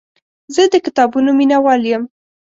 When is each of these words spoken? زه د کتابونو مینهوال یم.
زه 0.53 0.63
د 0.73 0.75
کتابونو 0.85 1.29
مینهوال 1.39 1.81
یم. 1.91 2.03